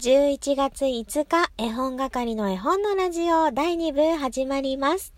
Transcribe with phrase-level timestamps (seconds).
[0.00, 5.12] 11月5日、絵本係の絵本のラジオ第2部始まります。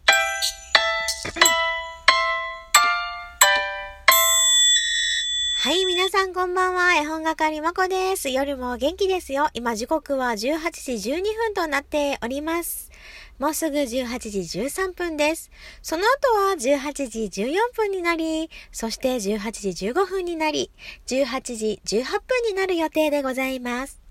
[5.55, 6.97] はい、皆さんこんばんは。
[6.97, 8.31] 絵本係まこです。
[8.31, 9.51] 夜も元気ですよ。
[9.55, 10.39] 今時刻は18
[10.99, 12.91] 時12分となっております。
[13.39, 15.53] もうすぐ18時13分です。
[15.81, 20.73] その後は18時14分になり、そして18時15分になり、
[21.07, 24.02] 18時18分になる予定でございます。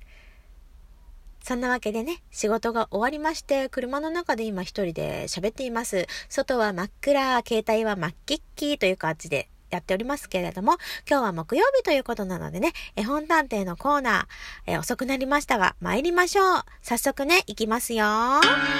[1.41, 6.07] そんなわけでね、仕事が終わりまして、車の中で今一人で喋っています。
[6.29, 10.73] 外は真っ暗、携帯は真っ黄っきという感じでやっておりますけれども、
[11.09, 16.63] 今日は木曜日ということなのでね、絵本探偵のコーナー、え遅くなりましたが、参りましょう。
[16.83, 18.05] 早速ね、行きますよ。
[18.05, 18.71] えー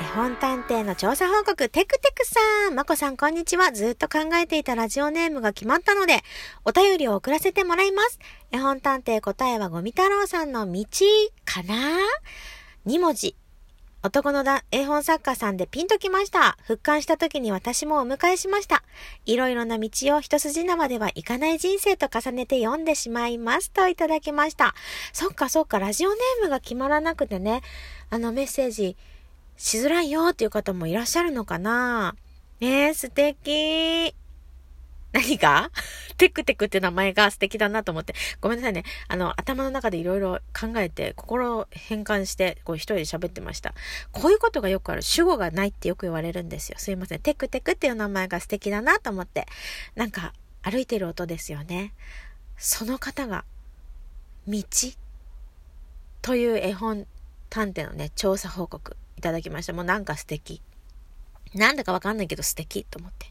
[0.00, 2.74] 絵本探偵の調査報告、テクテクさん。
[2.74, 3.72] まこさん、こんにちは。
[3.72, 6.22] ずっと考えていたラジオネームが決まったので、
[6.66, 8.18] お便りを送らせてもらいます。
[8.52, 10.84] 絵本探偵答えはゴミ太郎さんの道
[11.46, 11.74] かな
[12.86, 13.34] ?2 文字。
[14.02, 16.58] 男のだ絵本作家さんでピンときました。
[16.64, 18.82] 復刊した時に私もお迎えしました。
[19.24, 23.70] いろいろな道を一筋縄ではいかない人生と重ねて読んでしまいます。
[23.70, 24.74] といただきました。
[25.14, 27.62] そっかそっか、ラジオネームが決まらなくてね、
[28.10, 28.98] あのメッセージ
[29.58, 32.14] しづらいよっていう方もいらっしゃるのかな？
[32.60, 34.14] ねえ、素敵。
[35.12, 35.70] 何が？
[36.16, 38.14] テクテクって名前が素敵だなと思って。
[38.40, 38.84] ごめんなさいね。
[39.08, 43.74] あの、頭の中でいろいろ考えて、心を変換して、こう一人で喋ってました。
[44.12, 45.02] こういうことがよくある。
[45.02, 46.78] 主語がないってよく言われるんですよ。
[46.78, 47.20] すいません。
[47.20, 49.46] テクテクっていう名前が素敵だなと思って。
[49.96, 51.94] なんか、歩いてる音ですよね。
[52.56, 53.44] その方が、
[54.46, 54.62] 道
[56.22, 57.06] という絵本
[57.50, 59.72] 探偵のね、調査報告いただきました。
[59.72, 60.62] もうなんか素敵。
[61.54, 63.26] なんだかわかんないけど素敵と思って。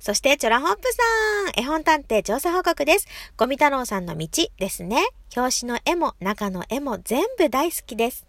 [0.00, 3.06] そして、チョラホップさん絵本探偵調査報告です。
[3.36, 5.02] ゴミ太郎さんの道ですね。
[5.36, 8.26] 表紙の絵も中の絵も全部大好きです。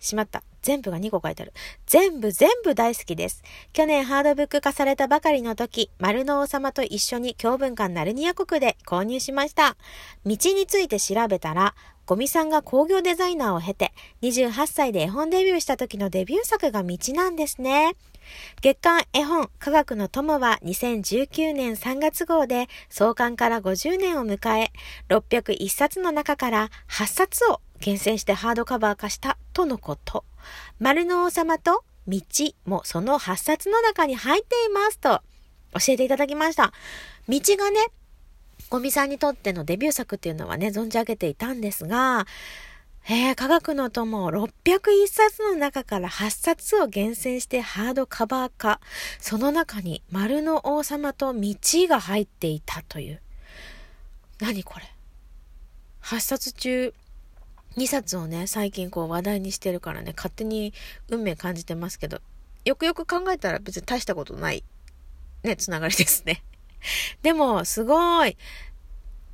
[0.00, 0.42] しまった。
[0.62, 1.52] 全部が2個書いてある。
[1.86, 3.42] 全部全部大好きです。
[3.72, 9.76] 去年ハードブック化されたばかりの時、丸の王様と一緒に教文館ナルニア国で購入しました。
[10.26, 11.74] 道について調べたら、
[12.10, 17.94] ゴミさんが工業デザイナーを経て、28歳で絵本デビューした時のデビュー作が道なんですね。
[18.62, 24.72] 月刊絵本科学の友は2019年3月号で創刊から50年を迎え、
[25.08, 30.24] 601冊の中から8冊を厳選してハードカバー化したとのこと。
[30.80, 32.20] 丸の王様と道
[32.64, 35.22] もその8冊の中に入っていますと
[35.74, 36.72] 教えていただきました。
[37.28, 37.78] 道がね、
[38.70, 42.24] ゴミさんにとってのデビュー作っていうのはね、存じ上げていたんですが、
[43.08, 48.80] えー、科学の友601冊の中から8冊を厳選してハードカバー化。
[49.18, 51.54] その中に丸の王様と道
[51.88, 53.20] が入っていたという。
[54.38, 54.84] 何これ
[56.02, 56.94] ?8 冊中
[57.76, 60.72] 2冊をね、最近こう話題にしてるからね、勝手に
[61.08, 62.20] 運命感じてますけど、
[62.64, 64.62] よくよく考えたら別に大したことない、
[65.42, 66.44] ね、つながりですね。
[67.22, 68.36] でも、すごい。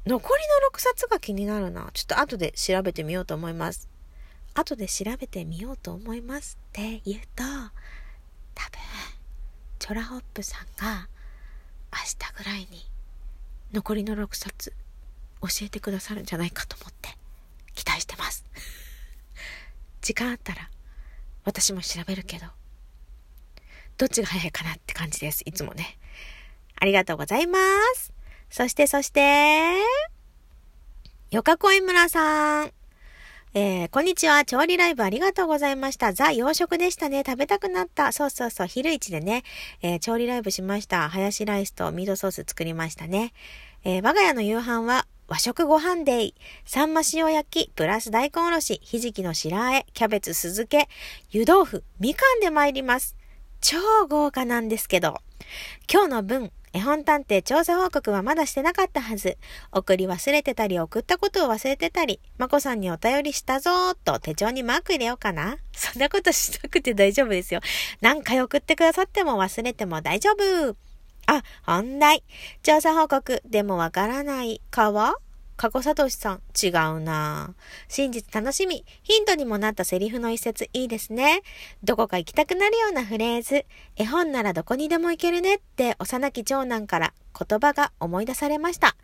[0.07, 1.91] 残りの6冊が気になるな。
[1.93, 3.89] ちょっと後で調べてみようと思います。
[4.55, 7.43] 後で調べてみようと思いますって言うと、
[8.55, 8.79] 多分、
[9.79, 11.09] チョラホップさんが
[11.93, 12.89] 明日ぐらいに
[13.73, 14.73] 残りの6冊
[15.43, 17.11] 教えてくださるんじゃないかと思って
[17.75, 18.45] 期待してます。
[20.01, 20.71] 時間あったら
[21.45, 22.47] 私も調べるけど、
[23.99, 25.43] どっちが早いかなって感じです。
[25.45, 25.99] いつもね。
[26.87, 27.59] ありがとうございま
[27.97, 28.13] す。
[28.49, 29.75] そして、そして、
[31.33, 32.71] よかこい村さん。
[33.55, 34.45] えー、こんにちは。
[34.45, 36.13] 調理ライブありがとうございました。
[36.13, 37.25] ザ洋食でしたね。
[37.27, 38.13] 食べたくなった。
[38.13, 38.67] そうそうそう。
[38.69, 39.43] 昼一でね、
[39.83, 41.09] えー、調理ライブしました。
[41.09, 43.33] ハヤシライスとミートソース作りましたね。
[43.83, 50.89] えー、我が家の夕飯は和食ご飯デイ、サンマ塩焼き、プラス大根おろし、ひじきの白あえ、キャベツ酢漬け、
[51.33, 53.17] 湯豆腐、みかんで参ります。
[53.61, 55.21] 超豪華なんですけど。
[55.93, 59.39] 今日の分、絵本探偵調査報告はまだしてなかったはず。
[59.73, 65.57] 送り忘れてたり、送ったことを忘れてたり、まこさんにお便りしたぞーと手帳にマーク入れようかな。
[65.73, 67.61] そんなことしなくて大丈夫ですよ。
[68.03, 70.77] 何回送ってくださっても忘れても大丈夫。
[71.29, 72.23] あ、本題。
[72.63, 74.61] 調査報告、でもわからない。
[74.71, 75.17] かは
[75.57, 77.55] かこさとしさん、違うな
[77.89, 78.85] 真実楽しみ。
[79.03, 81.41] ヒントにもなったセリフの一節いいですね。
[81.83, 83.65] どこか行きたくなるようなフレーズ。
[83.97, 88.97] 絵本ならどこにでも行けるねって幼き長男から言葉が思い出されました。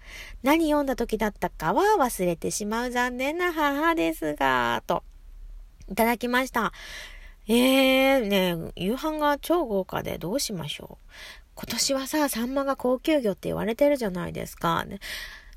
[0.42, 5.04] 何読んだ時だったかは忘れてしまう残念な母ですが、と。
[5.90, 6.72] いただきました。
[7.48, 11.12] えー、ね夕飯が超豪華でどうしましょう。
[11.54, 14.84] 今年はさ、サンマが高級魚って言われてるじゃないですか。
[14.84, 15.00] ね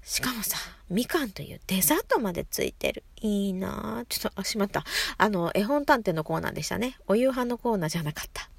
[0.03, 0.57] しかもさ、
[0.89, 3.03] みかんというデザートまでついてる。
[3.21, 4.05] いいなぁ。
[4.05, 4.83] ちょっと、あ、しまった。
[5.17, 6.97] あの、絵本探偵のコーナーでしたね。
[7.07, 8.49] お夕飯のコーナーじゃなかった。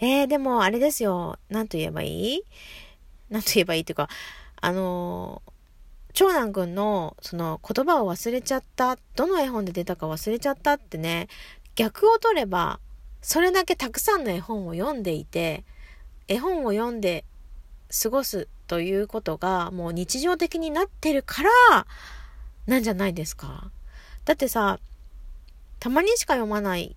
[0.00, 1.38] えー、でも、あれですよ。
[1.50, 2.42] なんと言えばいい？
[3.28, 4.08] なんと言えばいいっていうか、
[4.60, 5.52] あのー、
[6.14, 8.96] 長男くんの、その、言葉を忘れちゃった。
[9.14, 11.28] どの絵本で出たか忘れちゃったってね、
[11.74, 12.80] 逆を取れば、
[13.20, 15.64] それだけたくさんの絵本を読んでいて、
[16.28, 17.24] 絵本を読んで
[18.02, 21.86] 過ごすということがもう日常的になってるから
[22.66, 23.70] なんじゃないですか。
[24.24, 24.80] だってさ、
[25.78, 26.96] たまにしか読まない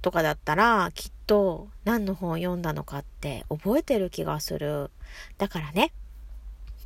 [0.00, 4.90] とかだったらきっと何の本を読んだのかって覚えてる気がする。
[5.38, 5.92] だからね、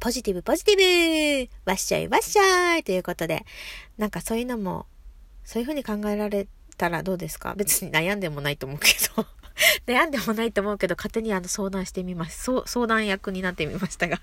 [0.00, 3.46] ポジティブポジティブわっしゃいわっしゃいということで、
[3.96, 4.86] なんかそういうのも、
[5.44, 7.54] そういうふうに考えられたらどうですか？
[7.56, 9.24] 別に悩んでもないと思うけど
[9.86, 12.44] 悩んでもないと思うけど、勝手にあの相談してみます。
[12.44, 14.20] そう、相談役になってみましたが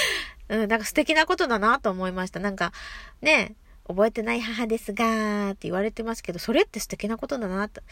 [0.48, 2.40] うん、なんか素敵なことだなと思いました。
[2.40, 2.72] なんか、
[3.20, 3.54] ね、
[3.88, 7.82] 覚えてない母ですが、って言われてますけど、それって素敵なことだなと。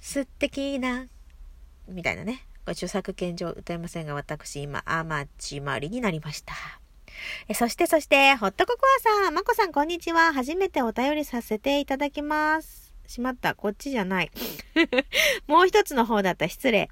[0.00, 1.06] 素敵な、
[1.88, 2.46] みたいなね。
[2.64, 6.54] ご著作権上歌いませんが、私今、アマチマリになりました。
[7.48, 10.32] えそして、そして、ホットココアさん、まこさん、こんにちは。
[10.32, 12.81] 初めてお便りさせていただきます。
[13.06, 13.54] しまった。
[13.54, 14.30] こっちじゃない。
[15.46, 16.48] もう一つの方だった。
[16.48, 16.88] 失礼。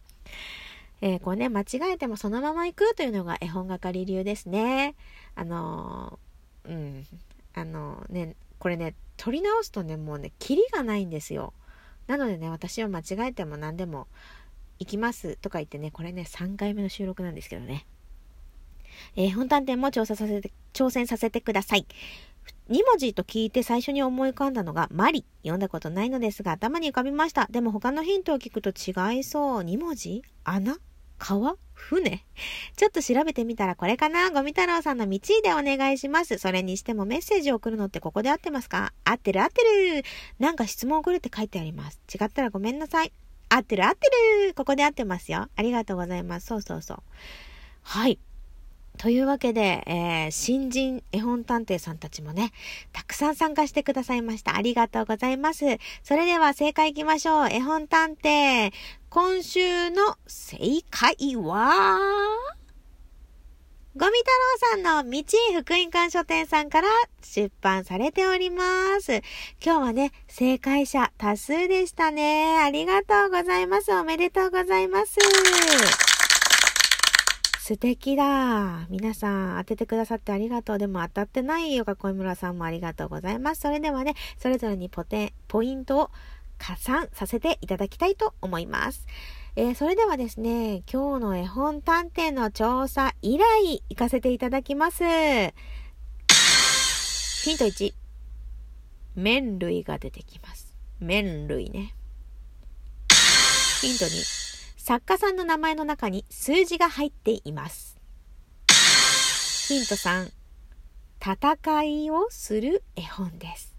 [1.03, 4.95] えー、こうね、間違えてもそのまま行くというのが絵本係流ですね。
[5.35, 7.07] あのー、うん。
[7.55, 11.55] あのー、ね、これね、撮り直すとね、もうね、キリがないんですよ。
[12.07, 14.09] なのでね、私は間違えても何でも
[14.79, 17.87] 行きますとか言ってね、これね、3回目の収録なんですけどね。
[19.17, 21.87] えー、本探偵も調査させて、挑戦させてください。
[22.71, 25.25] 2文字と聞いて最初に思い浮かんだのがマリ。
[25.43, 27.49] 読んだことないのですが頭に浮かびました。
[27.51, 29.63] でも他のヒントを聞くと違いそう。
[29.63, 30.23] 2文字？
[30.45, 30.79] 穴？
[31.19, 31.57] 川？
[31.75, 32.25] 船？
[32.77, 34.31] ちょっと調べてみたらこれかな？
[34.31, 36.39] ゴミ太郎さんの道でお願いします。
[36.39, 38.93] それにしてもメッセージを送るのってここで合ってますか？
[39.05, 40.05] 合ってる合ってる
[40.39, 42.01] なんか質問送るって書いてあります。
[42.15, 43.13] 違ったらごめんなさい。
[43.49, 44.07] 合ってる合って
[44.47, 45.49] るここで合ってますよ。
[45.57, 46.47] ありがとうございます。
[46.47, 46.99] そうそうそう。
[47.83, 48.21] はい。
[49.01, 52.53] というわけで、えー、新人絵本探偵さんたちもね、
[52.93, 54.55] たくさん参加してくださいました。
[54.55, 55.65] ありがとうございます。
[56.03, 57.49] それでは正解いきましょう。
[57.51, 58.73] 絵本探偵。
[59.09, 60.59] 今週の正
[60.91, 61.99] 解は、
[63.97, 64.31] ゴミ太
[64.77, 65.25] 郎さんの道
[65.55, 66.89] 福音館書店さんから
[67.23, 69.23] 出版されております。
[69.65, 72.59] 今日はね、正解者多数でしたね。
[72.59, 73.93] ありがとうございます。
[73.93, 75.17] おめでとうございます。
[77.71, 78.89] 素敵だ。
[78.91, 80.79] 皆さん当ててくださってありがとう。
[80.79, 83.61] でも当たってないよか、小村さんもありがとうございます。
[83.61, 86.11] それではね、それぞれにポテ、ポイントを
[86.59, 89.07] 加算させていただきたいと思います。
[89.55, 95.05] えー、それではですね、今日の絵本探偵の調査依頼行かせていただきます。
[95.05, 95.05] ヒ
[97.55, 97.95] ント1。
[99.15, 100.75] 麺類が出てきます。
[100.99, 101.95] 麺類ね。
[103.81, 104.50] ヒント2。
[104.83, 107.99] 作家さんの名前の中に数字が入っています。
[109.69, 110.33] ヒント3、
[111.21, 113.77] 戦いをする絵本です。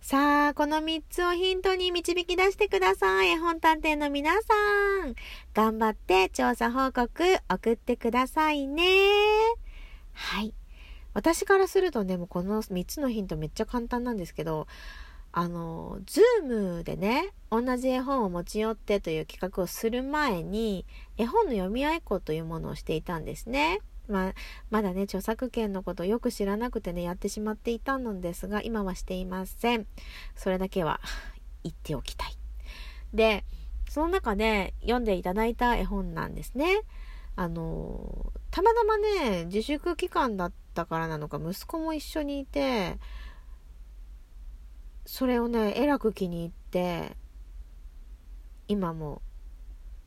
[0.00, 3.28] さあ、この3つをヒントに導き出してください。
[3.28, 4.54] 絵本探偵の皆さ
[5.06, 5.14] ん。
[5.54, 8.82] 頑張って調査報告送ってくださいね。
[10.12, 10.52] はい。
[11.14, 14.66] 私からするとね、もうこの3つのヒントめっちゃ簡単なんですけど、
[15.32, 23.80] あの、ズームでね、同じ絵本を持ち寄ってという企画をする前に、絵本の読み合い子というものをしていたんですね。
[24.08, 24.34] まあ、
[24.70, 29.86] まだね、著作権のことをよく知らなくてね、やってしまっていたのですが、今はしていません。
[30.34, 31.00] それだけは
[31.62, 32.36] 言っておきたい。
[33.14, 33.44] で、
[33.88, 36.82] その中で読んでいただいた絵本なんですね。
[37.36, 42.98] あの、たまたまね、自粛期間だったからなのか、息子も一緒にいて、
[45.10, 47.16] それをねえらく気に入って
[48.68, 49.22] 今も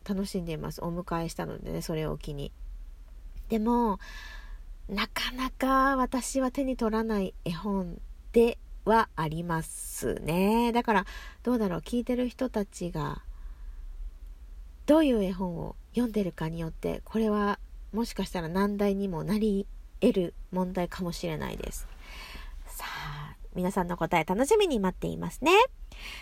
[0.07, 0.81] 楽しんでいます。
[0.81, 2.53] お迎えしたのでねそれを機に。
[3.49, 3.99] でも
[4.87, 7.99] なかなか私は手に取らない絵本
[8.31, 10.71] ではありますね。
[10.71, 11.05] だから
[11.43, 13.23] どうだろう聞いてる人たちが
[14.85, 17.59] どういう絵本を読んでるかによってこれは
[17.91, 19.67] もしかしたら難題にもなり
[19.99, 21.89] 得る問題かもしれないです。
[22.67, 23.22] さあ
[23.55, 25.51] 皆さんの答え楽しみに待っていますね。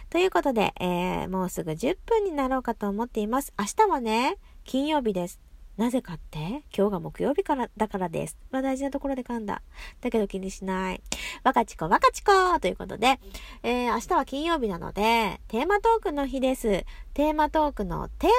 [0.09, 3.53] ということで、えー、もうすぐ10分になろうかと思っています。
[3.57, 5.39] 明日はね、金曜日です。
[5.77, 8.37] なぜかって今日が木曜日からだからです。
[8.51, 9.61] まあ大事なところで噛んだ。
[10.01, 11.01] だけど気にしない。
[11.43, 13.19] 若ちこ若ちこということで、
[13.63, 16.85] えー、明日は金曜日なので、テーマトークの日です。
[17.13, 18.29] テーマトークのテー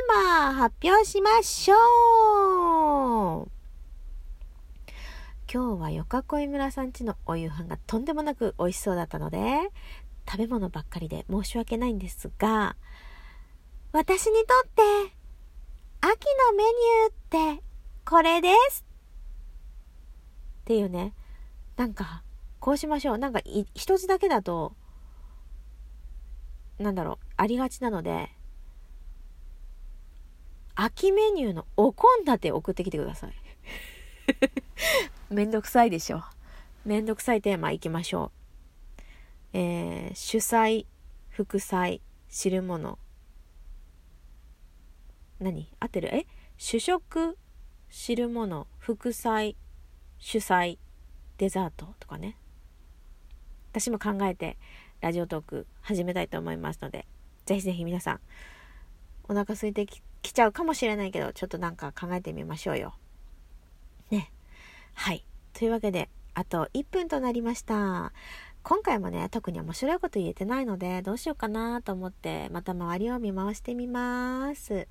[0.45, 3.62] マ発表しましょう
[5.53, 9.59] 今日はよかこい村さんちのお夕飯がとんでもなく美味しそうだったので、
[10.27, 12.75] 食べ物ばっかりで申し訳ないんですが、
[13.93, 14.83] 私にとって、
[16.01, 17.63] 秋のメニューって、
[18.07, 18.87] これです
[20.63, 21.13] っていうね、
[21.77, 22.23] なんか、
[22.59, 23.19] こうしましょう。
[23.19, 23.41] なんか、
[23.75, 24.75] 一つだけだと、
[26.79, 28.31] なんだろう、ありがちなので、
[30.77, 33.35] 秋メニューのお献立送ってきてください。
[35.33, 36.23] めんどくさいでしょ。
[36.85, 38.33] めんどくさいテーマいきましょ
[39.55, 39.57] う。
[39.57, 40.87] えー、主菜、
[41.31, 42.99] 副菜、汁物。
[45.41, 45.73] 何？
[45.81, 46.15] 合ってる？
[46.15, 46.27] え？
[46.59, 47.39] 主食、
[47.89, 49.57] 汁物、副菜、
[50.19, 50.79] 主菜、
[51.39, 52.37] デザートとかね。
[53.73, 54.59] 私も考えて
[55.01, 57.07] ラジオトーク始めたいと思いますので、
[57.47, 58.21] ぜひぜひ皆さん、
[59.29, 62.95] お腹空いてきちゃうかもしれないけど、ちょっとなんか考えてみましょうよ。
[64.11, 64.31] ね。
[64.95, 65.25] はい。
[65.53, 68.13] というわけで、あと1分となりました。
[68.63, 74.87] 今回もね、特に面白いこと言えてないので、どうしようかなと思って、また周りを見回してみます。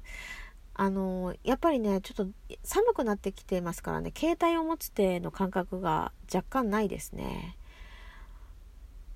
[0.74, 2.28] あの、やっぱりね、ちょっと
[2.64, 7.58] 寒くなってきてますからね、携帯を持つ手の感覚が若干ないですね。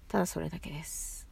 [0.08, 1.28] ただそれだけです。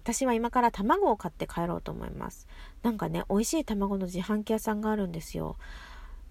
[0.00, 2.46] 私は今から卵を買って帰ろうと思います。
[2.82, 5.56] なんかね、美味しい卵の自販機屋さんがあるんですよ。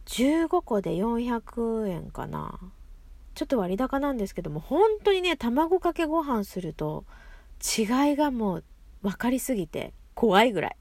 [0.06, 2.60] 15個で400円かな。
[3.34, 7.06] ちょっと割高なんですけども、本当にね、卵かけご飯すると、
[7.78, 8.64] 違いがもう
[9.02, 10.78] 分かりすぎて、怖いぐらい。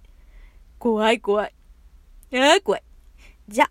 [0.78, 1.54] 怖い怖い。
[2.32, 2.82] あー怖い。
[3.48, 3.70] じゃ、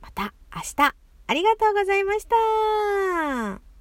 [0.00, 0.94] また明日。
[1.26, 3.71] ありがとうございました。